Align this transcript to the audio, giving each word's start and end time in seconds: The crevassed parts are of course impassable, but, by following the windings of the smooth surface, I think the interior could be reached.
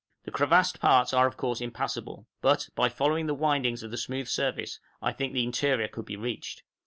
The 0.23 0.31
crevassed 0.31 0.79
parts 0.79 1.13
are 1.13 1.27
of 1.27 1.37
course 1.37 1.61
impassable, 1.61 2.25
but, 2.41 2.69
by 2.73 2.89
following 2.89 3.27
the 3.27 3.35
windings 3.35 3.83
of 3.83 3.91
the 3.91 3.97
smooth 3.97 4.27
surface, 4.27 4.79
I 4.99 5.13
think 5.13 5.33
the 5.33 5.43
interior 5.43 5.87
could 5.89 6.05
be 6.05 6.17
reached. 6.17 6.63